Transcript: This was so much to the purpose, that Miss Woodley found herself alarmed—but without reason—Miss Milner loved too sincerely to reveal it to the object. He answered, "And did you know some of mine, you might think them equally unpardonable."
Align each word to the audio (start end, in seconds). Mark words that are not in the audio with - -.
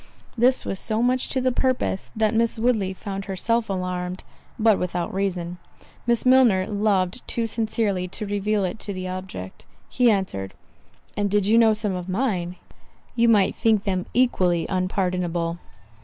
This 0.35 0.65
was 0.65 0.79
so 0.79 1.03
much 1.03 1.29
to 1.29 1.39
the 1.41 1.51
purpose, 1.51 2.11
that 2.15 2.33
Miss 2.33 2.57
Woodley 2.57 2.91
found 2.91 3.25
herself 3.25 3.69
alarmed—but 3.69 4.79
without 4.79 5.13
reason—Miss 5.13 6.25
Milner 6.25 6.65
loved 6.65 7.21
too 7.27 7.45
sincerely 7.45 8.07
to 8.07 8.25
reveal 8.25 8.65
it 8.65 8.79
to 8.79 8.93
the 8.93 9.07
object. 9.07 9.63
He 9.89 10.09
answered, 10.09 10.55
"And 11.15 11.29
did 11.29 11.45
you 11.45 11.55
know 11.55 11.75
some 11.75 11.93
of 11.93 12.09
mine, 12.09 12.55
you 13.15 13.29
might 13.29 13.53
think 13.53 13.83
them 13.83 14.07
equally 14.15 14.65
unpardonable." 14.69 15.59